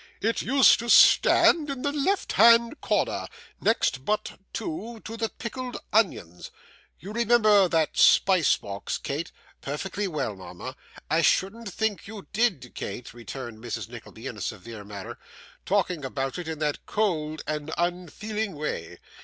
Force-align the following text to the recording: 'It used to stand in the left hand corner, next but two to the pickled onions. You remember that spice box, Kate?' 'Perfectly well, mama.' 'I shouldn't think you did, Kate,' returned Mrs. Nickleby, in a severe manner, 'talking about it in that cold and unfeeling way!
'It 0.19 0.41
used 0.41 0.79
to 0.79 0.89
stand 0.89 1.69
in 1.69 1.83
the 1.83 1.91
left 1.91 2.31
hand 2.31 2.81
corner, 2.81 3.27
next 3.59 4.03
but 4.03 4.39
two 4.51 4.99
to 5.05 5.15
the 5.15 5.29
pickled 5.29 5.77
onions. 5.93 6.49
You 6.99 7.13
remember 7.13 7.67
that 7.67 7.95
spice 7.97 8.57
box, 8.57 8.97
Kate?' 8.97 9.31
'Perfectly 9.61 10.07
well, 10.07 10.35
mama.' 10.35 10.75
'I 11.11 11.21
shouldn't 11.21 11.71
think 11.71 12.07
you 12.07 12.25
did, 12.33 12.73
Kate,' 12.73 13.13
returned 13.13 13.63
Mrs. 13.63 13.89
Nickleby, 13.89 14.25
in 14.25 14.37
a 14.37 14.41
severe 14.41 14.83
manner, 14.83 15.19
'talking 15.67 16.03
about 16.03 16.39
it 16.39 16.47
in 16.47 16.57
that 16.57 16.83
cold 16.87 17.43
and 17.45 17.71
unfeeling 17.77 18.55
way! 18.55 18.97